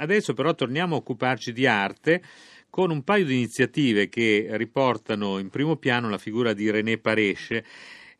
Adesso 0.00 0.34
però 0.34 0.54
torniamo 0.54 0.94
a 0.94 0.98
occuparci 0.98 1.52
di 1.52 1.66
arte 1.66 2.22
con 2.70 2.90
un 2.90 3.02
paio 3.02 3.24
di 3.24 3.34
iniziative 3.34 4.08
che 4.08 4.48
riportano 4.52 5.38
in 5.38 5.50
primo 5.50 5.76
piano 5.76 6.08
la 6.08 6.18
figura 6.18 6.52
di 6.52 6.70
René 6.70 6.98
Paresce. 6.98 7.64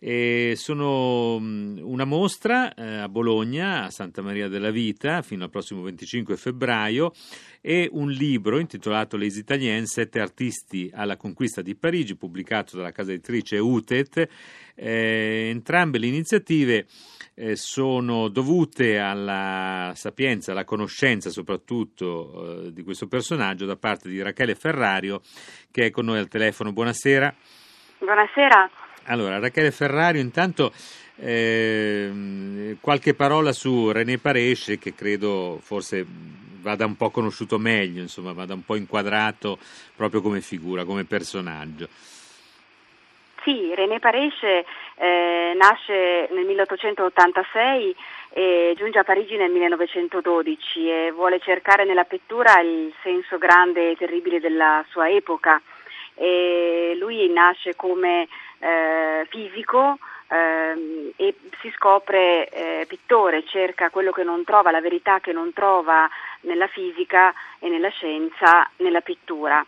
E 0.01 0.55
sono 0.57 1.35
una 1.35 2.05
mostra 2.05 2.73
eh, 2.73 2.99
a 2.99 3.09
Bologna, 3.09 3.85
a 3.85 3.91
Santa 3.91 4.23
Maria 4.23 4.47
della 4.47 4.71
Vita, 4.71 5.23
fino 5.23 5.43
al 5.45 5.51
prossimo 5.51 5.83
25 5.83 6.37
febbraio, 6.37 7.13
e 7.61 7.89
un 7.91 8.09
libro 8.09 8.61
intitolato 8.61 9.17
Les 9.17 9.37
Italiens, 9.37 9.91
sette 9.91 10.21
artisti 10.21 10.91
alla 10.95 11.17
conquista 11.17 11.63
di 11.63 11.75
Parigi, 11.75 12.17
pubblicato 12.17 12.77
dalla 12.77 12.93
casa 12.93 13.11
editrice 13.11 13.59
UTET. 13.59 14.29
Eh, 14.77 15.49
entrambe 15.51 15.99
le 15.99 16.07
iniziative 16.07 16.87
eh, 17.35 17.57
sono 17.57 18.29
dovute 18.29 18.99
alla 18.99 19.93
sapienza, 19.95 20.53
alla 20.53 20.65
conoscenza 20.65 21.31
soprattutto 21.31 22.67
eh, 22.67 22.73
di 22.73 22.83
questo 22.83 23.07
personaggio 23.07 23.65
da 23.65 23.77
parte 23.77 24.09
di 24.09 24.23
Rachele 24.23 24.55
Ferrario 24.55 25.21
che 25.71 25.87
è 25.87 25.91
con 25.91 26.05
noi 26.05 26.19
al 26.19 26.29
telefono. 26.29 26.73
Buonasera. 26.73 27.35
Buonasera. 27.99 28.71
Allora, 29.09 29.39
Rachele 29.39 29.71
Ferrario, 29.71 30.21
intanto 30.21 30.71
eh, 31.17 32.77
qualche 32.81 33.15
parola 33.15 33.53
su 33.53 33.91
René 33.91 34.19
Paresce 34.19 34.79
che 34.79 34.95
credo 34.95 35.59
forse 35.63 36.05
vada 36.61 36.85
un 36.85 36.95
po' 36.97 37.09
conosciuto 37.11 37.59
meglio, 37.59 38.03
insomma, 38.03 38.33
vada 38.33 38.53
un 38.53 38.65
po' 38.65 38.77
inquadrato 38.77 39.59
proprio 39.97 40.21
come 40.21 40.43
figura, 40.43 40.85
come 40.85 41.05
personaggio. 41.05 41.89
Sì, 43.43 43.75
René 43.75 43.99
Paresce 43.99 44.67
eh, 44.97 45.55
nasce 45.57 46.29
nel 46.31 46.45
1886 46.45 47.97
e 48.31 48.75
giunge 48.77 48.99
a 48.99 49.05
Parigi 49.05 49.37
nel 49.37 49.51
1912 49.51 50.91
e 50.91 51.13
vuole 51.13 51.41
cercare 51.41 51.87
nella 51.87 52.05
pittura 52.05 52.61
il 52.61 52.93
senso 53.03 53.39
grande 53.39 53.93
e 53.93 53.97
terribile 53.97 54.39
della 54.39 54.85
sua 54.91 55.09
epoca. 55.09 55.63
E 56.19 56.97
lui 56.99 57.29
nasce 57.31 57.77
come 57.77 58.29
eh, 58.59 59.27
fisico 59.31 59.99
eh, 60.29 61.13
e 61.17 61.35
si 61.61 61.73
scopre 61.77 62.49
eh, 62.49 62.87
pittore, 62.87 63.45
cerca 63.45 63.91
quello 63.91 64.11
che 64.11 64.25
non 64.25 64.45
trova, 64.45 64.71
la 64.71 64.81
verità 64.81 65.21
che 65.21 65.33
non 65.33 65.53
trova 65.53 66.09
nella 66.43 66.67
fisica 66.67 67.33
e 67.59 67.69
nella 67.69 67.89
scienza, 67.89 68.69
nella 68.79 69.01
pittura 69.01 69.65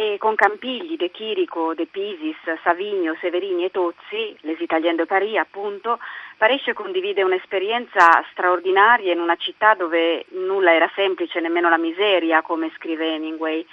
e 0.00 0.16
con 0.16 0.36
Campigli, 0.36 0.94
De 0.94 1.10
Chirico, 1.10 1.74
De 1.74 1.86
Pisis, 1.86 2.36
Savigno, 2.62 3.16
Severini 3.20 3.64
e 3.64 3.72
Tozzi, 3.72 4.36
les 4.42 4.60
Italiens 4.60 4.96
de 4.96 5.06
Paris 5.06 5.38
appunto, 5.38 5.98
Paresce 6.36 6.72
condivide 6.72 7.24
un'esperienza 7.24 8.24
straordinaria 8.30 9.12
in 9.12 9.18
una 9.18 9.34
città 9.34 9.74
dove 9.74 10.24
nulla 10.28 10.72
era 10.72 10.88
semplice, 10.94 11.40
nemmeno 11.40 11.68
la 11.68 11.78
miseria, 11.78 12.42
come 12.42 12.70
scrive 12.76 13.12
Hemingway. 13.12 13.66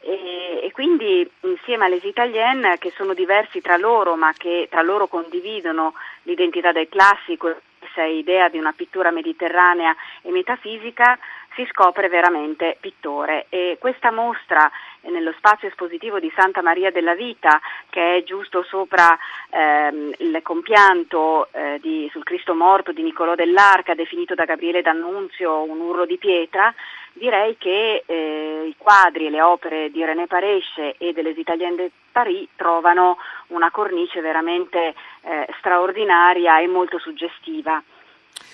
E, 0.00 0.60
e 0.62 0.70
quindi 0.72 1.28
insieme 1.40 1.86
alle 1.86 1.96
Italienne 1.96 2.78
che 2.78 2.92
sono 2.94 3.14
diversi 3.14 3.60
tra 3.60 3.76
loro 3.76 4.14
ma 4.14 4.32
che 4.32 4.68
tra 4.70 4.82
loro 4.82 5.06
condividono 5.06 5.94
l'identità 6.22 6.72
del 6.72 6.88
classico, 6.88 7.54
questa 7.78 8.04
idea 8.04 8.48
di 8.48 8.58
una 8.58 8.72
pittura 8.72 9.10
mediterranea 9.10 9.94
e 10.22 10.30
metafisica, 10.30 11.18
si 11.56 11.66
scopre 11.70 12.08
veramente 12.08 12.76
pittore. 12.78 13.46
E 13.48 13.78
questa 13.80 14.12
mostra 14.12 14.70
nello 15.00 15.32
spazio 15.36 15.68
espositivo 15.68 16.20
di 16.20 16.30
Santa 16.36 16.62
Maria 16.62 16.90
della 16.90 17.14
Vita 17.14 17.60
che 17.88 18.16
è 18.16 18.22
giusto 18.24 18.62
sopra 18.64 19.16
ehm, 19.50 20.12
il 20.18 20.40
compianto 20.42 21.48
eh, 21.52 21.78
di, 21.80 22.08
sul 22.12 22.24
Cristo 22.24 22.54
morto 22.54 22.92
di 22.92 23.02
Niccolò 23.02 23.34
dell'Arca 23.34 23.94
definito 23.94 24.34
da 24.34 24.44
Gabriele 24.44 24.82
D'Annunzio 24.82 25.62
un 25.62 25.80
urlo 25.80 26.04
di 26.04 26.18
pietra 26.18 26.74
direi 27.18 27.56
che 27.58 28.04
eh, 28.06 28.66
i 28.68 28.74
quadri 28.76 29.26
e 29.26 29.30
le 29.30 29.42
opere 29.42 29.90
di 29.90 30.04
René 30.04 30.26
Paresce 30.26 30.94
e 30.98 31.12
delle 31.12 31.30
Italienne 31.30 31.76
de 31.76 31.90
Paris 32.12 32.48
trovano 32.56 33.16
una 33.48 33.70
cornice 33.70 34.20
veramente 34.20 34.94
eh, 35.22 35.46
straordinaria 35.58 36.60
e 36.60 36.66
molto 36.66 36.98
suggestiva. 36.98 37.82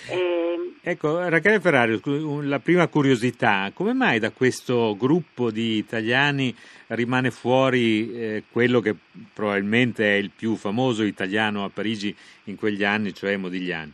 Eh, 0.08 0.74
ecco, 0.82 1.28
Rachele 1.28 1.60
Ferrario, 1.60 2.00
la 2.42 2.58
prima 2.58 2.88
curiosità, 2.88 3.70
come 3.72 3.92
mai 3.92 4.18
da 4.18 4.30
questo 4.30 4.96
gruppo 4.98 5.50
di 5.50 5.76
italiani 5.76 6.54
rimane 6.88 7.30
fuori 7.30 8.12
eh, 8.12 8.42
quello 8.50 8.80
che 8.80 8.94
probabilmente 9.32 10.04
è 10.04 10.16
il 10.16 10.30
più 10.34 10.56
famoso 10.56 11.04
italiano 11.04 11.64
a 11.64 11.70
Parigi 11.72 12.14
in 12.44 12.56
quegli 12.56 12.82
anni, 12.82 13.14
cioè 13.14 13.36
Modigliani? 13.36 13.92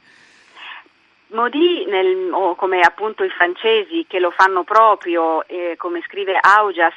Modi, 1.30 1.84
nel, 1.86 2.30
o 2.32 2.54
come 2.54 2.80
appunto 2.80 3.22
i 3.22 3.28
francesi 3.28 4.06
che 4.08 4.18
lo 4.18 4.30
fanno 4.30 4.64
proprio, 4.64 5.46
eh, 5.46 5.74
come 5.76 6.00
scrive 6.06 6.38
Augias, 6.40 6.94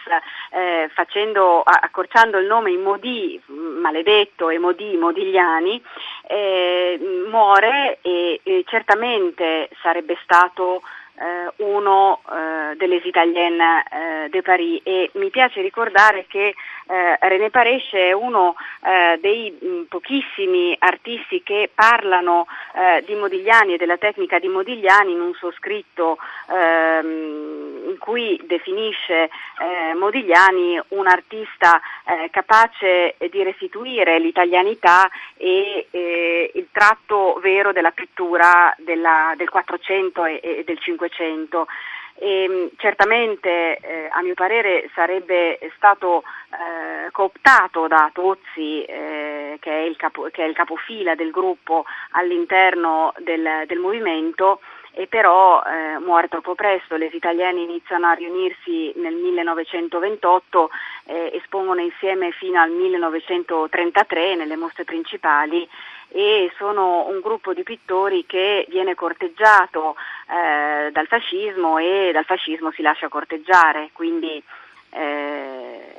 eh, 0.51 0.89
facendo, 0.93 1.61
accorciando 1.61 2.37
il 2.37 2.47
nome 2.47 2.71
in 2.71 2.81
Modi, 2.81 3.41
maledetto, 3.47 4.49
e 4.49 4.57
Modi, 4.57 4.95
Modigliani, 4.95 5.83
eh, 6.27 7.25
muore 7.29 7.99
e, 8.01 8.39
e, 8.43 8.63
certamente 8.67 9.69
sarebbe 9.81 10.17
stato 10.23 10.81
eh, 11.21 11.63
uno 11.63 12.21
eh, 12.25 12.75
delle 12.77 12.95
Italienne 12.95 13.83
eh, 13.83 14.29
de 14.29 14.41
Paris. 14.41 14.81
E 14.83 15.11
mi 15.13 15.29
piace 15.29 15.61
ricordare 15.61 16.25
che 16.27 16.55
eh, 16.87 17.17
René 17.19 17.49
Paresce 17.49 18.07
è 18.07 18.11
uno 18.11 18.55
eh, 18.83 19.19
dei 19.21 19.55
mh, 19.59 19.67
mm, 19.67 19.81
pochissimi 19.83 20.75
artisti 20.79 21.43
che 21.43 21.69
parlano 21.73 22.47
eh, 22.73 23.03
di 23.05 23.13
Modigliani 23.15 23.75
e 23.75 23.77
della 23.77 23.97
tecnica 23.97 24.39
di 24.39 24.47
Modigliani 24.47 25.11
in 25.11 25.21
un 25.21 25.33
suo 25.33 25.51
scritto 25.51 26.17
ehm, 26.49 27.80
cui 28.01 28.41
definisce 28.45 29.29
eh, 29.59 29.93
Modigliani 29.93 30.81
un 30.89 31.05
artista 31.05 31.79
eh, 32.03 32.29
capace 32.31 33.15
di 33.29 33.43
restituire 33.43 34.17
l'italianità 34.17 35.07
e 35.37 35.87
eh, 35.91 36.51
il 36.55 36.67
tratto 36.71 37.39
vero 37.41 37.71
della 37.71 37.91
pittura 37.91 38.73
della, 38.79 39.33
del 39.37 39.49
400 39.49 40.25
e, 40.25 40.39
e 40.41 40.63
del 40.65 40.79
500. 40.79 41.67
E, 42.15 42.47
mm, 42.49 42.67
certamente 42.77 43.77
eh, 43.77 44.09
a 44.11 44.21
mio 44.21 44.33
parere 44.33 44.89
sarebbe 44.93 45.59
stato 45.75 46.23
eh, 46.49 47.11
cooptato 47.11 47.87
da 47.87 48.09
Tozzi 48.13 48.83
eh, 48.83 49.57
che, 49.59 49.85
è 49.85 49.95
capo, 49.95 50.27
che, 50.31 50.43
è 50.43 50.47
il 50.47 50.55
capofila 50.55 51.15
del 51.15 51.31
gruppo 51.31 51.85
all'interno 52.11 53.13
del, 53.19 53.63
del 53.65 53.79
movimento 53.79 54.59
e 54.93 55.07
però 55.07 55.61
eh, 55.63 55.99
muore 55.99 56.27
troppo 56.27 56.53
presto, 56.53 56.97
le 56.97 57.05
italiane 57.05 57.61
iniziano 57.61 58.07
a 58.07 58.13
riunirsi 58.13 58.91
nel 58.97 59.15
1928, 59.15 60.69
eh, 61.05 61.31
espongono 61.33 61.81
insieme 61.81 62.31
fino 62.31 62.59
al 62.59 62.71
1933 62.71 64.35
nelle 64.35 64.57
mostre 64.57 64.83
principali 64.83 65.67
e 66.09 66.51
sono 66.57 67.07
un 67.07 67.21
gruppo 67.21 67.53
di 67.53 67.63
pittori 67.63 68.25
che 68.25 68.65
viene 68.69 68.95
corteggiato 68.95 69.95
eh, 70.27 70.91
dal 70.91 71.07
fascismo 71.07 71.77
e 71.77 72.11
dal 72.11 72.25
fascismo 72.25 72.71
si 72.71 72.81
lascia 72.81 73.07
corteggiare, 73.07 73.91
quindi 73.93 74.43
eh, 74.89 75.91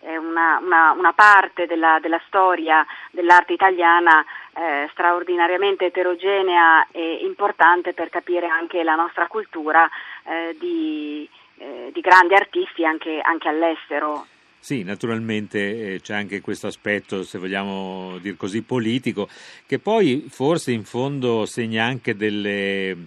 è 0.00 0.16
una, 0.16 0.58
una, 0.62 0.92
una 0.92 1.12
parte 1.12 1.66
della, 1.66 1.98
della, 2.00 2.20
storia 2.26 2.84
dell'arte 3.10 3.52
italiana 3.52 4.24
eh, 4.54 4.88
straordinariamente 4.92 5.86
eterogenea 5.86 6.86
e 6.90 7.20
importante 7.24 7.92
per 7.92 8.08
capire 8.10 8.46
anche 8.46 8.82
la 8.82 8.94
nostra 8.94 9.26
cultura 9.26 9.88
eh, 10.24 10.56
di, 10.58 11.28
eh, 11.58 11.90
di, 11.92 12.00
grandi 12.00 12.34
artisti 12.34 12.84
anche, 12.84 13.20
anche 13.20 13.48
all'estero. 13.48 14.26
Sì, 14.58 14.82
naturalmente 14.82 15.94
eh, 15.94 16.00
c'è 16.00 16.14
anche 16.14 16.40
questo 16.40 16.66
aspetto, 16.66 17.22
se 17.22 17.38
vogliamo 17.38 18.18
dir 18.18 18.36
così, 18.36 18.62
politico, 18.62 19.28
che 19.66 19.78
poi 19.78 20.26
forse 20.28 20.72
in 20.72 20.84
fondo 20.84 21.46
segna 21.46 21.84
anche 21.84 22.14
delle, 22.14 23.06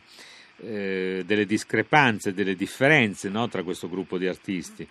eh, 0.61 1.23
delle 1.25 1.45
discrepanze, 1.45 2.33
delle 2.33 2.55
differenze 2.55 3.29
no, 3.29 3.47
tra 3.49 3.63
questo 3.63 3.87
gruppo 3.87 4.17
di 4.17 4.27
artisti. 4.27 4.87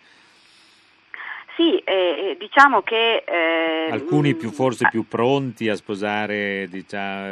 Sì, 1.56 1.76
eh, 1.78 2.36
diciamo 2.38 2.80
che... 2.82 3.24
Eh, 3.26 3.90
Alcuni 3.90 4.34
più, 4.34 4.50
forse 4.50 4.88
più 4.90 5.06
pronti 5.06 5.68
a 5.68 5.76
sposare 5.76 6.66
diciamo, 6.68 7.26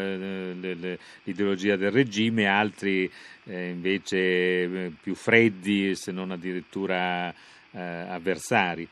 l'ideologia 1.22 1.76
del 1.76 1.90
regime, 1.90 2.46
altri 2.46 3.10
eh, 3.44 3.68
invece 3.70 4.16
eh, 4.16 4.92
più 5.00 5.14
freddi, 5.14 5.94
se 5.94 6.12
non 6.12 6.32
addirittura 6.32 7.32
eh, 7.72 7.80
avversari. 7.80 8.88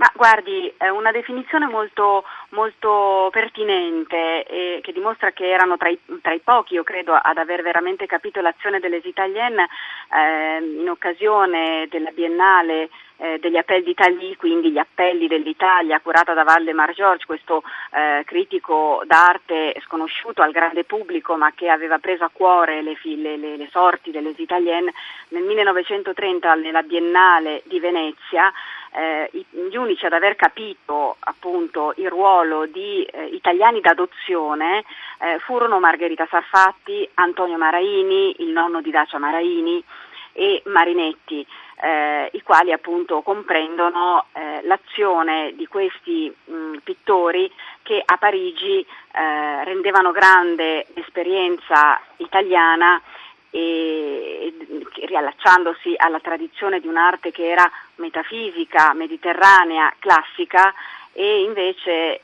Ma 0.00 0.10
guardi, 0.14 0.72
è 0.78 0.88
una 0.88 1.10
definizione 1.10 1.66
molto, 1.66 2.24
molto 2.50 3.28
pertinente 3.30 4.44
e 4.44 4.78
che 4.80 4.92
dimostra 4.92 5.30
che 5.32 5.46
erano 5.50 5.76
tra 5.76 5.90
i, 5.90 5.98
tra 6.22 6.32
i, 6.32 6.40
pochi, 6.42 6.72
io 6.72 6.82
credo, 6.82 7.12
ad 7.12 7.36
aver 7.36 7.60
veramente 7.60 8.06
capito 8.06 8.40
l'azione 8.40 8.80
delle 8.80 9.02
Italienne 9.04 9.68
eh, 10.10 10.80
in 10.80 10.88
occasione 10.88 11.86
della 11.90 12.12
Biennale 12.12 12.88
eh, 13.20 13.38
degli 13.38 13.56
appelli 13.56 13.84
d'Italia, 13.84 14.34
quindi 14.36 14.70
gli 14.70 14.78
appelli 14.78 15.26
dell'Italia, 15.26 16.00
curata 16.00 16.32
da 16.32 16.42
Valdemar 16.42 16.92
George, 16.94 17.26
questo 17.26 17.62
eh, 17.92 18.22
critico 18.24 19.02
d'arte 19.04 19.78
sconosciuto 19.84 20.42
al 20.42 20.52
grande 20.52 20.84
pubblico 20.84 21.36
ma 21.36 21.52
che 21.54 21.68
aveva 21.68 21.98
preso 21.98 22.24
a 22.24 22.30
cuore 22.32 22.82
le, 22.82 22.96
le, 23.02 23.36
le, 23.36 23.56
le 23.56 23.68
sorti 23.70 24.10
delle 24.10 24.32
Italienne 24.36 24.92
nel 25.28 25.42
1930 25.42 26.54
nella 26.54 26.82
Biennale 26.82 27.62
di 27.66 27.78
Venezia 27.78 28.50
eh, 28.92 29.30
gli 29.50 29.76
unici 29.76 30.06
ad 30.06 30.12
aver 30.12 30.34
capito 30.34 31.16
appunto 31.20 31.92
il 31.96 32.08
ruolo 32.08 32.66
di 32.66 33.04
eh, 33.04 33.24
italiani 33.26 33.80
d'adozione 33.80 34.84
eh, 35.18 35.38
furono 35.40 35.78
Margherita 35.78 36.26
Sarfatti, 36.28 37.08
Antonio 37.14 37.56
Maraini, 37.56 38.34
il 38.38 38.48
nonno 38.48 38.80
di 38.80 38.90
Dacia 38.90 39.18
Maraini 39.18 39.82
e 40.32 40.62
Marinetti, 40.66 41.46
eh, 41.82 42.28
i 42.32 42.42
quali 42.42 42.72
appunto 42.72 43.22
comprendono 43.22 44.26
eh, 44.32 44.60
l'azione 44.64 45.54
di 45.54 45.66
questi 45.66 46.32
mh, 46.44 46.78
pittori 46.84 47.50
che 47.82 48.02
a 48.04 48.16
Parigi 48.16 48.80
eh, 48.80 49.64
rendevano 49.64 50.12
grande 50.12 50.86
l'esperienza 50.94 52.00
italiana 52.18 53.00
e, 53.50 54.54
riallacciandosi 55.06 55.94
alla 55.96 56.20
tradizione 56.20 56.80
di 56.80 56.86
un'arte 56.86 57.32
che 57.32 57.48
era 57.48 57.68
metafisica, 57.96 58.92
mediterranea, 58.94 59.92
classica 59.98 60.72
e 61.12 61.42
invece 61.42 62.20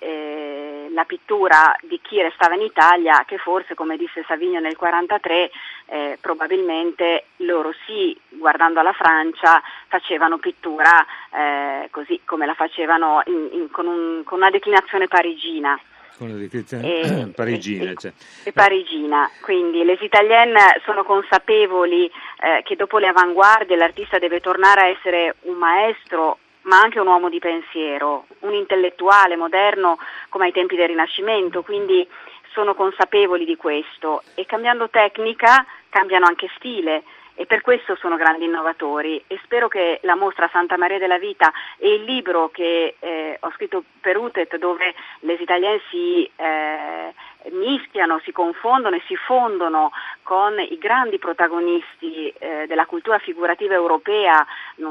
eh, 0.86 0.90
la 0.92 1.04
pittura 1.04 1.76
di 1.82 2.00
chi 2.02 2.20
restava 2.20 2.54
in 2.54 2.62
Italia 2.62 3.24
che 3.26 3.38
forse 3.38 3.74
come 3.74 3.96
disse 3.96 4.24
Savigno 4.26 4.60
nel 4.60 4.76
1943 4.78 5.50
eh, 5.86 6.18
probabilmente 6.20 7.26
loro 7.38 7.72
sì 7.86 8.18
guardando 8.28 8.80
alla 8.80 8.92
Francia 8.92 9.62
facevano 9.88 10.38
pittura 10.38 11.04
eh, 11.32 11.88
così 11.90 12.20
come 12.24 12.46
la 12.46 12.54
facevano 12.54 13.22
in, 13.26 13.48
in, 13.52 13.70
con, 13.70 13.86
un, 13.86 14.22
con 14.24 14.38
una 14.38 14.50
declinazione 14.50 15.08
parigina 15.08 15.78
con 16.16 16.30
la 16.30 16.36
descrizione 16.36 17.30
parigina. 17.36 17.92
Cioè. 17.94 18.12
E 18.44 18.52
parigina, 18.52 19.30
quindi 19.42 19.84
le 19.84 19.98
italienne 20.00 20.80
sono 20.84 21.04
consapevoli 21.04 22.06
eh, 22.06 22.62
che 22.64 22.74
dopo 22.74 22.96
le 22.96 23.08
avanguardie 23.08 23.76
l'artista 23.76 24.18
deve 24.18 24.40
tornare 24.40 24.80
a 24.80 24.86
essere 24.86 25.36
un 25.42 25.56
maestro 25.56 26.38
ma 26.66 26.80
anche 26.80 27.00
un 27.00 27.06
uomo 27.06 27.28
di 27.28 27.38
pensiero, 27.38 28.26
un 28.40 28.54
intellettuale 28.54 29.36
moderno 29.36 29.98
come 30.28 30.46
ai 30.46 30.52
tempi 30.52 30.76
del 30.76 30.88
Rinascimento, 30.88 31.62
quindi 31.62 32.06
sono 32.52 32.74
consapevoli 32.74 33.44
di 33.44 33.56
questo. 33.56 34.22
E 34.34 34.46
cambiando 34.46 34.88
tecnica 34.88 35.64
cambiano 35.88 36.26
anche 36.26 36.48
stile 36.56 37.02
e 37.34 37.44
per 37.44 37.60
questo 37.60 37.94
sono 37.96 38.16
grandi 38.16 38.46
innovatori. 38.46 39.22
E 39.26 39.38
spero 39.44 39.68
che 39.68 40.00
la 40.02 40.16
mostra 40.16 40.48
Santa 40.50 40.76
Maria 40.76 40.98
della 40.98 41.18
Vita 41.18 41.52
e 41.76 41.94
il 41.94 42.04
libro 42.04 42.48
che 42.48 42.96
eh, 42.98 43.36
ho 43.38 43.50
scritto 43.52 43.84
per 44.00 44.16
UTET 44.16 44.56
dove 44.56 44.94
le 45.20 45.34
italiane 45.34 45.80
si 45.90 46.28
eh, 46.34 47.12
mischiano, 47.52 48.20
si 48.24 48.32
confondono 48.32 48.96
e 48.96 49.02
si 49.06 49.16
fondono 49.16 49.92
con 50.22 50.58
i 50.58 50.78
grandi 50.78 51.18
protagonisti 51.18 52.32
eh, 52.38 52.66
della 52.66 52.86
cultura 52.86 53.18
figurativa 53.18 53.74
europea, 53.74 54.44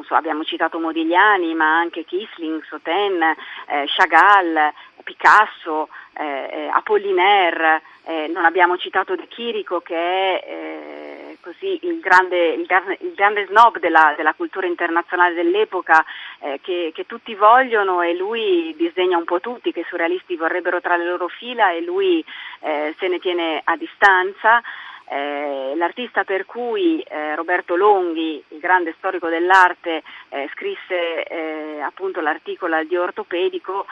so, 0.04 0.16
abbiamo 0.16 0.44
citato 0.44 0.80
Modigliani, 0.80 1.54
ma 1.54 1.78
anche 1.78 2.06
Kisling, 2.06 2.64
Soten, 2.64 3.22
eh, 3.22 3.86
Chagall, 3.88 4.74
Picasso, 5.04 5.90
eh, 6.18 6.50
eh 6.52 6.68
Apollinaire, 6.74 7.82
eh, 8.06 8.28
non 8.34 8.46
abbiamo 8.46 8.78
citato 8.78 9.16
De 9.16 9.28
Chirico 9.28 9.80
che 9.82 9.96
è 9.96 10.44
eh, 10.48 11.38
così 11.42 11.80
il 11.84 12.00
grande, 12.00 12.54
il, 12.54 12.68
il 13.02 13.14
grande 13.14 13.46
snob 13.48 13.80
della, 13.80 14.14
della, 14.18 14.34
cultura 14.34 14.68
internazionale 14.68 15.34
dell'epoca 15.34 16.04
che, 16.62 16.92
che, 16.94 17.06
tutti 17.06 17.34
vogliono 17.36 18.02
e 18.02 18.16
lui 18.16 18.74
disdegna 18.78 19.18
un 19.18 19.24
po' 19.24 19.40
tutti, 19.40 19.72
che 19.72 19.82
i 19.82 19.86
surrealisti 19.88 20.36
vorrebbero 20.36 20.82
tra 20.82 20.96
le 20.96 21.06
loro 21.06 21.28
fila 21.28 21.72
e 21.72 21.82
lui 21.82 22.24
eh, 22.60 22.96
se 22.98 23.08
ne 23.08 23.20
tiene 23.20 23.62
a 23.64 23.76
distanza. 23.78 24.62
Eh, 25.08 25.74
l'artista 25.76 26.24
per 26.24 26.46
cui 26.46 27.00
eh, 27.02 27.36
Roberto 27.36 27.76
Longhi, 27.76 28.44
il 28.48 28.60
grande 28.60 28.96
storico 28.98 29.30
dell'arte, 29.30 30.02
eh, 30.30 30.50
scrisse 30.54 31.24
eh, 31.24 31.80
appunto 31.82 32.22
l'articolo 32.22 32.76
al 32.76 32.88
Dio 32.88 33.04
ortopedico, 33.04 33.86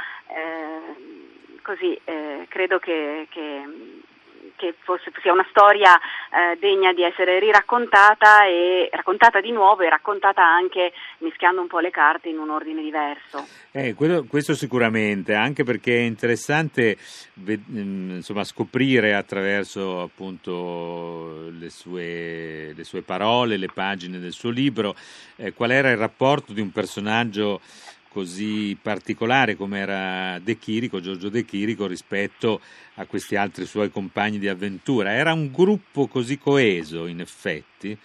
così 1.61 1.97
credo 2.49 2.79
che, 2.79 3.27
che 3.29 3.63
che 4.55 4.75
fosse, 4.79 5.11
sia 5.21 5.31
una 5.31 5.45
storia 5.49 5.95
eh, 5.95 6.57
degna 6.59 6.93
di 6.93 7.03
essere 7.03 7.39
riraccontata 7.39 8.45
e 8.45 8.89
raccontata 8.91 9.41
di 9.41 9.51
nuovo 9.51 9.81
e 9.81 9.89
raccontata 9.89 10.43
anche 10.43 10.93
mischiando 11.19 11.61
un 11.61 11.67
po' 11.67 11.79
le 11.79 11.91
carte 11.91 12.29
in 12.29 12.37
un 12.37 12.49
ordine 12.49 12.81
diverso. 12.81 13.45
Eh, 13.71 13.93
quello, 13.93 14.25
questo 14.27 14.53
sicuramente, 14.53 15.33
anche 15.33 15.63
perché 15.63 15.97
è 15.97 16.01
interessante 16.01 16.97
mm, 17.39 18.15
insomma, 18.15 18.43
scoprire 18.43 19.13
attraverso 19.13 20.01
appunto 20.01 21.49
le 21.49 21.69
sue, 21.69 22.73
le 22.75 22.83
sue, 22.83 23.01
parole, 23.01 23.57
le 23.57 23.69
pagine 23.73 24.19
del 24.19 24.31
suo 24.31 24.49
libro, 24.49 24.95
eh, 25.37 25.53
qual 25.53 25.71
era 25.71 25.89
il 25.89 25.97
rapporto 25.97 26.53
di 26.53 26.61
un 26.61 26.71
personaggio 26.71 27.61
così 28.13 28.77
particolare 28.81 29.55
come 29.55 29.79
era 29.79 30.39
De 30.39 30.57
Chirico, 30.57 31.01
Giorgio 31.01 31.29
De 31.29 31.43
Chirico 31.43 31.87
rispetto 31.87 32.61
a 32.95 33.05
questi 33.05 33.35
altri 33.35 33.65
suoi 33.65 33.89
compagni 33.89 34.37
di 34.37 34.47
avventura. 34.47 35.11
Era 35.11 35.33
un 35.33 35.51
gruppo 35.51 36.07
così 36.07 36.37
coeso 36.37 37.07
in 37.07 37.19
effetti? 37.19 37.97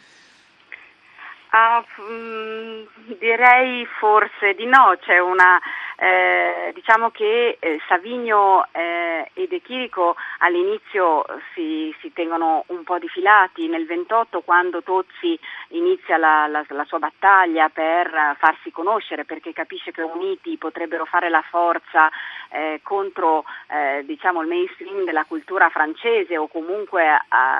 Ah, 1.50 1.84
mm, 2.00 2.82
direi 3.18 3.86
forse 3.98 4.54
di 4.54 4.66
no, 4.66 4.96
c'è 5.00 5.18
una 5.18 5.60
eh, 6.00 6.70
diciamo 6.74 7.10
che 7.10 7.56
eh, 7.58 7.80
Savigno 7.88 8.64
eh, 8.70 9.28
e 9.34 9.48
De 9.48 9.60
Chirico 9.60 10.14
all'inizio 10.38 11.24
si, 11.54 11.92
si, 12.00 12.12
tengono 12.12 12.62
un 12.68 12.84
po' 12.84 13.00
difilati, 13.00 13.66
nel 13.66 13.84
28 13.84 14.42
quando 14.42 14.80
Tozzi 14.84 15.36
inizia 15.70 16.16
la, 16.16 16.46
la, 16.46 16.64
la, 16.68 16.84
sua 16.84 17.00
battaglia 17.00 17.68
per 17.68 18.36
farsi 18.38 18.70
conoscere 18.70 19.24
perché 19.24 19.52
capisce 19.52 19.90
che 19.90 20.02
uniti 20.02 20.56
potrebbero 20.56 21.04
fare 21.04 21.28
la 21.28 21.42
forza 21.42 22.08
eh, 22.50 22.78
contro 22.84 23.44
eh, 23.68 24.04
diciamo, 24.06 24.40
il 24.42 24.48
mainstream 24.48 25.04
della 25.04 25.24
cultura 25.24 25.68
francese 25.68 26.38
o 26.38 26.46
comunque 26.46 27.16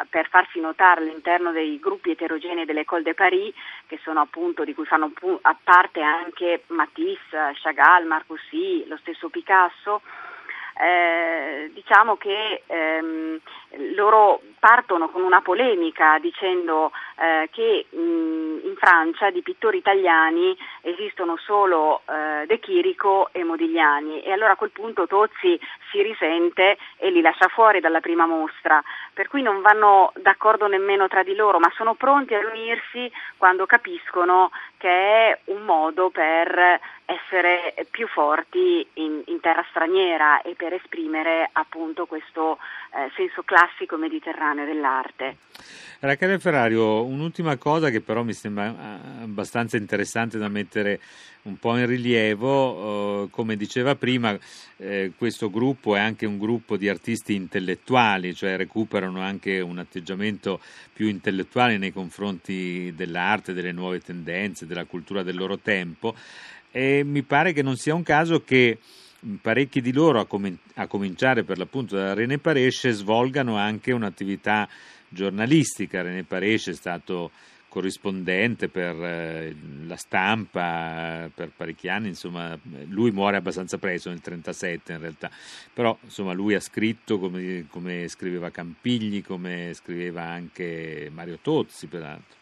per 0.08 0.28
farsi 0.28 0.60
notare 0.60 1.00
all'interno 1.00 1.50
dei 1.50 1.78
gruppi 1.80 2.12
eterogenei 2.12 2.64
dell'École 2.64 3.02
de 3.02 3.14
Paris 3.14 3.52
che 3.86 3.98
sono 4.02 4.20
appunto 4.20 4.64
di 4.64 4.74
cui 4.74 4.84
fanno 4.84 5.10
parte 5.64 6.00
anche 6.00 6.62
Matisse, 6.68 7.52
Chagall, 7.60 8.06
Marc 8.06 8.27
Debussy, 8.28 8.86
lo 8.86 8.98
stesso 8.98 9.30
Picasso, 9.30 10.02
eh, 10.80 11.70
diciamo 11.72 12.16
che 12.16 12.62
ehm, 12.66 13.40
loro 13.96 14.40
partono 14.60 15.08
con 15.08 15.22
una 15.22 15.40
polemica 15.40 16.18
dicendo 16.20 16.92
eh, 17.16 17.48
che 17.50 17.86
mh, 17.90 17.96
in 17.98 18.74
Francia 18.76 19.30
di 19.30 19.42
pittori 19.42 19.78
italiani 19.78 20.56
esistono 20.82 21.36
solo 21.36 22.02
eh, 22.06 22.46
De 22.46 22.60
Chirico 22.60 23.30
e 23.32 23.42
Modigliani. 23.42 24.22
E 24.22 24.30
allora 24.30 24.52
a 24.52 24.56
quel 24.56 24.70
punto 24.70 25.08
Tozzi 25.08 25.58
si 25.90 26.02
risente 26.02 26.78
e 26.96 27.10
li 27.10 27.22
lascia 27.22 27.48
fuori 27.48 27.80
dalla 27.80 28.00
prima 28.00 28.26
mostra, 28.26 28.80
per 29.12 29.26
cui 29.26 29.42
non 29.42 29.62
vanno 29.62 30.12
d'accordo 30.16 30.68
nemmeno 30.68 31.08
tra 31.08 31.24
di 31.24 31.34
loro, 31.34 31.58
ma 31.58 31.72
sono 31.74 31.94
pronti 31.94 32.34
a 32.34 32.40
riunirsi 32.40 33.10
quando 33.36 33.66
capiscono 33.66 34.50
che 34.76 34.88
è 34.88 35.38
un 35.46 35.64
modo 35.64 36.10
per 36.10 36.78
essere 37.28 37.86
più 37.90 38.06
forti 38.08 38.86
in, 38.94 39.22
in 39.26 39.40
terra 39.40 39.64
straniera 39.68 40.40
e 40.40 40.54
per 40.54 40.72
esprimere 40.72 41.48
appunto 41.52 42.06
questo 42.06 42.58
eh, 42.94 43.10
senso 43.14 43.42
classico 43.42 43.96
mediterraneo 43.96 44.64
dell'arte. 44.64 45.36
Rachele 46.00 46.38
Ferrario, 46.38 47.04
un'ultima 47.04 47.56
cosa 47.56 47.90
che 47.90 48.00
però 48.00 48.22
mi 48.22 48.32
sembra 48.32 48.68
eh, 48.68 49.22
abbastanza 49.24 49.76
interessante 49.76 50.38
da 50.38 50.48
mettere 50.48 51.00
un 51.42 51.58
po' 51.58 51.76
in 51.76 51.86
rilievo, 51.86 53.24
eh, 53.24 53.30
come 53.30 53.56
diceva 53.56 53.94
prima, 53.96 54.36
eh, 54.76 55.12
questo 55.16 55.50
gruppo 55.50 55.96
è 55.96 55.98
anche 55.98 56.26
un 56.26 56.38
gruppo 56.38 56.76
di 56.76 56.88
artisti 56.88 57.34
intellettuali, 57.34 58.34
cioè 58.34 58.56
recuperano 58.56 59.20
anche 59.20 59.60
un 59.60 59.78
atteggiamento 59.78 60.60
più 60.92 61.08
intellettuale 61.08 61.78
nei 61.78 61.92
confronti 61.92 62.92
dell'arte, 62.94 63.52
delle 63.52 63.72
nuove 63.72 64.00
tendenze, 64.00 64.66
della 64.66 64.84
cultura 64.84 65.22
del 65.22 65.36
loro 65.36 65.58
tempo 65.58 66.14
e 66.70 67.02
mi 67.04 67.22
pare 67.22 67.52
che 67.52 67.62
non 67.62 67.76
sia 67.76 67.94
un 67.94 68.02
caso 68.02 68.42
che 68.42 68.78
parecchi 69.40 69.80
di 69.80 69.92
loro, 69.92 70.20
a, 70.20 70.26
com- 70.26 70.58
a 70.74 70.86
cominciare 70.86 71.42
per 71.42 71.58
l'appunto 71.58 71.96
da 71.96 72.14
René 72.14 72.38
Paresce, 72.38 72.90
svolgano 72.92 73.56
anche 73.56 73.92
un'attività 73.92 74.68
giornalistica. 75.08 76.02
René 76.02 76.22
Paresce 76.22 76.72
è 76.72 76.74
stato 76.74 77.30
corrispondente 77.68 78.68
per 78.68 78.96
eh, 78.96 79.54
la 79.86 79.96
stampa 79.96 81.28
per 81.34 81.50
parecchi 81.54 81.88
anni, 81.88 82.08
insomma, 82.08 82.58
lui 82.88 83.10
muore 83.10 83.36
abbastanza 83.36 83.76
presto 83.76 84.08
nel 84.08 84.20
1937 84.24 84.92
in 84.92 85.00
realtà, 85.00 85.30
però 85.72 85.96
insomma 86.02 86.32
lui 86.32 86.54
ha 86.54 86.60
scritto 86.60 87.18
come, 87.18 87.66
come 87.68 88.08
scriveva 88.08 88.50
Campigli, 88.50 89.22
come 89.22 89.72
scriveva 89.74 90.22
anche 90.22 91.10
Mario 91.12 91.38
Tozzi 91.42 91.86
peraltro. 91.86 92.36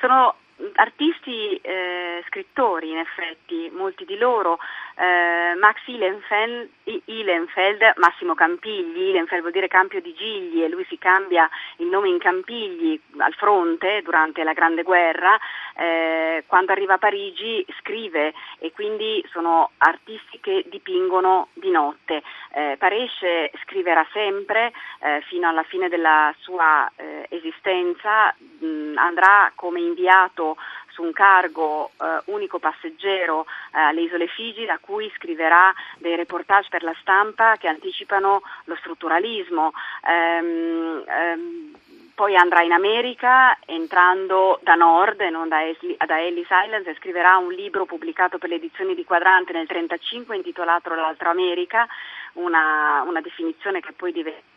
Sono 0.00 0.36
artisti 0.74 1.56
eh, 1.56 2.22
scrittori 2.28 2.90
in 2.90 2.98
effetti, 2.98 3.70
molti 3.74 4.04
di 4.04 4.16
loro, 4.16 4.58
eh, 4.96 5.54
Max 5.58 5.80
Ihlenfeld, 5.86 6.68
Ihlenfeld, 7.04 7.92
Massimo 7.96 8.34
Campigli, 8.34 9.08
Ihlenfeld 9.08 9.40
vuol 9.40 9.52
dire 9.52 9.68
Campio 9.68 10.00
di 10.00 10.12
Gigli 10.14 10.62
e 10.62 10.68
lui 10.68 10.84
si 10.88 10.98
cambia 10.98 11.48
il 11.76 11.86
nome 11.86 12.08
in 12.08 12.18
Campigli 12.18 13.00
al 13.18 13.34
fronte 13.34 14.02
durante 14.02 14.42
la 14.44 14.52
Grande 14.52 14.82
Guerra, 14.82 15.38
eh, 15.76 16.44
quando 16.46 16.72
arriva 16.72 16.94
a 16.94 16.98
Parigi 16.98 17.64
scrive 17.78 18.34
e 18.58 18.72
quindi 18.72 19.24
sono 19.30 19.70
artisti 19.78 20.40
che 20.40 20.64
dipingono 20.68 21.48
di 21.54 21.70
notte. 21.70 22.22
Eh, 22.52 22.76
Paresce 22.78 23.50
scriverà 23.64 24.06
sempre 24.12 24.72
eh, 25.00 25.22
fino 25.26 25.48
alla 25.48 25.62
fine 25.62 25.88
della 25.88 26.34
sua 26.38 26.90
eh, 26.96 27.26
esistenza, 27.30 28.34
mh, 28.38 28.96
andrà 28.96 29.52
come 29.54 29.80
inviato 29.80 30.56
su 30.92 31.02
un 31.02 31.12
cargo 31.12 31.90
eh, 32.00 32.22
unico 32.26 32.58
passeggero 32.58 33.46
eh, 33.74 33.78
alle 33.78 34.02
isole 34.02 34.26
Figi 34.26 34.64
da 34.64 34.78
cui 34.80 35.10
scriverà 35.16 35.72
dei 35.98 36.16
reportage 36.16 36.68
per 36.70 36.82
la 36.82 36.94
stampa 37.00 37.56
che 37.56 37.68
anticipano 37.68 38.42
lo 38.64 38.76
strutturalismo. 38.76 39.72
Ehm, 40.06 41.04
ehm, 41.06 41.72
poi 42.14 42.36
andrà 42.36 42.62
in 42.62 42.72
America 42.72 43.56
entrando 43.64 44.60
da 44.62 44.74
Nord 44.74 45.22
e 45.22 45.30
non 45.30 45.48
da, 45.48 45.66
Esli, 45.66 45.96
da 45.96 46.20
Ellis 46.20 46.46
Islands 46.50 46.86
e 46.86 46.94
scriverà 46.94 47.38
un 47.38 47.52
libro 47.52 47.86
pubblicato 47.86 48.38
per 48.38 48.50
le 48.50 48.56
edizioni 48.56 48.94
di 48.94 49.04
Quadrante 49.04 49.52
nel 49.52 49.66
1935 49.68 50.36
intitolato 50.36 50.94
L'altra 50.94 51.30
America, 51.30 51.86
una, 52.34 53.02
una 53.06 53.20
definizione 53.20 53.80
che 53.80 53.92
poi 53.92 54.12
diventa 54.12 54.50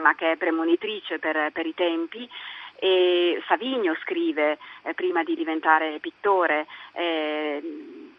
ma 0.00 0.14
che 0.14 0.32
è 0.32 0.36
premonitrice 0.36 1.18
per, 1.18 1.52
per 1.52 1.66
i 1.66 1.74
tempi 1.74 2.28
e 2.84 3.42
Savigno 3.46 3.96
scrive 4.02 4.58
eh, 4.82 4.92
prima 4.92 5.22
di 5.22 5.34
diventare 5.34 6.00
pittore. 6.00 6.66
Eh, 6.92 7.62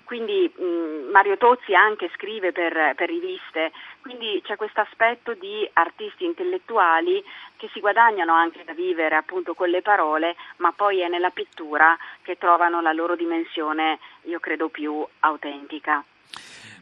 quindi 0.03 0.51
mh, 0.51 1.11
Mario 1.11 1.37
Tozzi 1.37 1.75
anche 1.75 2.09
scrive 2.15 2.51
per, 2.51 2.95
per, 2.95 3.07
riviste, 3.07 3.71
quindi 4.01 4.41
c'è 4.43 4.55
questo 4.55 4.81
aspetto 4.81 5.35
di 5.35 5.69
artisti 5.73 6.25
intellettuali 6.25 7.23
che 7.57 7.69
si 7.73 7.79
guadagnano 7.79 8.33
anche 8.33 8.63
da 8.63 8.73
vivere 8.73 9.15
appunto 9.15 9.53
con 9.53 9.69
le 9.69 9.83
parole, 9.83 10.35
ma 10.57 10.71
poi 10.71 11.01
è 11.01 11.09
nella 11.09 11.29
pittura 11.29 11.95
che 12.23 12.35
trovano 12.39 12.81
la 12.81 12.91
loro 12.91 13.15
dimensione, 13.15 13.99
io 14.23 14.39
credo, 14.39 14.69
più 14.69 15.05
autentica. 15.19 16.03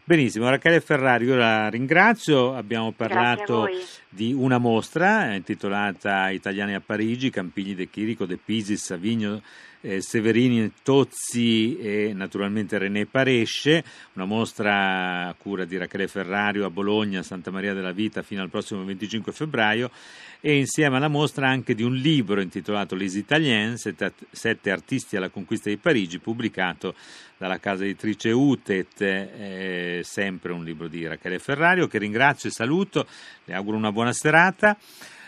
Benissimo, 0.06 0.50
Rachele 0.50 0.82
Ferrari, 0.82 1.24
io 1.24 1.36
la 1.36 1.70
ringrazio. 1.70 2.54
Abbiamo 2.58 2.92
parlato 2.92 3.70
di 4.10 4.34
una 4.34 4.58
mostra 4.58 5.34
intitolata 5.34 6.30
Italiani 6.30 6.74
a 6.74 6.82
Parigi, 6.82 7.30
Campigli 7.30 7.74
de 7.74 7.90
Chirico, 7.90 8.26
De 8.26 8.36
Pisis, 8.36 8.84
Savigno, 8.84 9.42
eh, 9.84 10.02
Severini, 10.02 10.72
Tozzi 10.82 11.78
e 11.78 12.14
naturalmente 12.14 12.78
René 12.78 13.06
Paresce, 13.06 13.84
una 14.14 14.26
mostra 14.26 15.28
a 15.28 15.36
cura 15.38 15.66
di 15.66 15.78
Rachele 15.78 16.08
Ferrario 16.08 16.66
a 16.66 16.70
Bologna, 16.70 17.22
Santa 17.22 17.52
Maria 17.52 17.74
della 17.74 17.92
Vita 17.92 18.22
fino 18.22 18.42
al 18.42 18.50
prossimo 18.50 18.84
25 18.84 19.32
febbraio 19.34 19.92
e 20.40 20.58
insieme 20.58 20.98
alla 20.98 21.10
mostra 21.10 21.48
anche 21.48 21.76
di 21.76 21.84
un 21.84 21.94
libro 21.94 22.42
intitolato 22.42 22.96
Les 22.96 23.16
Italiens, 23.16 23.94
sette, 24.32 24.72
artisti 24.72 25.16
alla 25.18 25.30
conquista 25.30 25.70
di 25.70 25.78
Parigi, 25.78 26.20
pubblicato 26.20 26.96
dalla 27.38 27.60
casa 27.60 27.84
editrice 27.84 28.32
Utet, 28.32 29.02
eh, 29.02 30.02
sempre 30.04 30.54
un 30.54 30.64
libro 30.64 30.88
di 30.88 31.06
Rachele 31.06 31.40
Ferrario 31.40 31.88
che 31.88 31.98
ringrazio 31.98 32.50
e 32.50 32.54
saluto, 32.54 33.06
le 33.46 33.54
auguro 33.54 33.78
una 33.78 33.92
buona 33.92 34.14
serata. 34.14 34.78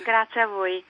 Grazie 0.03 0.41
a 0.41 0.47
voi. 0.47 0.83